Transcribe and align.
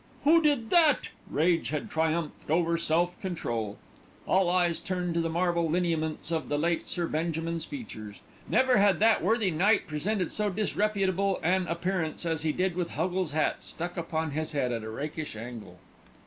"Who 0.23 0.41
did 0.41 0.71
that?" 0.71 1.09
Rage 1.29 1.69
had 1.69 1.91
triumphed 1.91 2.49
over 2.49 2.75
self 2.75 3.21
control. 3.21 3.77
All 4.25 4.49
eyes 4.49 4.79
turned 4.79 5.13
to 5.13 5.21
the 5.21 5.29
marble 5.29 5.69
lineaments 5.69 6.31
of 6.31 6.49
the 6.49 6.57
late 6.57 6.87
Sir 6.87 7.05
Benjamin's 7.05 7.65
features. 7.65 8.21
Never 8.49 8.77
had 8.77 8.99
that 8.99 9.21
worthy 9.23 9.51
knight 9.51 9.85
presented 9.85 10.31
so 10.33 10.49
disreputable 10.49 11.39
an 11.43 11.67
appearance 11.67 12.25
as 12.25 12.41
he 12.41 12.51
did 12.51 12.75
with 12.75 12.89
Huggles' 12.93 13.33
hat 13.33 13.61
stuck 13.61 13.95
upon 13.95 14.31
his 14.31 14.53
head 14.53 14.71
at 14.71 14.81
a 14.81 14.89
rakish 14.89 15.35
angle. 15.35 15.77